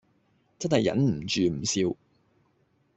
[0.57, 1.95] 真係忍唔住唔笑